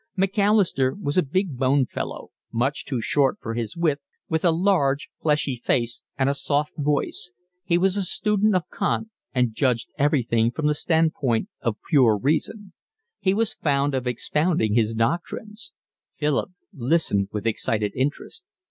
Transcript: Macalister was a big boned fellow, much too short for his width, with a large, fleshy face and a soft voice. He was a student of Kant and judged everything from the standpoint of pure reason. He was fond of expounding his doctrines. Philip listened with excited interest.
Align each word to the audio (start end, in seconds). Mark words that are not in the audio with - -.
Macalister 0.17 0.95
was 0.95 1.15
a 1.15 1.21
big 1.21 1.57
boned 1.57 1.91
fellow, 1.91 2.31
much 2.51 2.85
too 2.85 2.99
short 2.99 3.37
for 3.39 3.53
his 3.53 3.77
width, 3.77 4.01
with 4.27 4.43
a 4.43 4.49
large, 4.49 5.11
fleshy 5.21 5.55
face 5.55 6.01
and 6.17 6.27
a 6.27 6.33
soft 6.33 6.73
voice. 6.75 7.31
He 7.63 7.77
was 7.77 7.95
a 7.95 8.01
student 8.01 8.55
of 8.55 8.65
Kant 8.71 9.09
and 9.31 9.53
judged 9.53 9.91
everything 9.99 10.49
from 10.49 10.65
the 10.65 10.73
standpoint 10.73 11.49
of 11.61 11.77
pure 11.87 12.17
reason. 12.17 12.73
He 13.19 13.35
was 13.35 13.53
fond 13.53 13.93
of 13.93 14.07
expounding 14.07 14.73
his 14.73 14.95
doctrines. 14.95 15.71
Philip 16.17 16.49
listened 16.73 17.29
with 17.31 17.45
excited 17.45 17.91
interest. 17.95 18.43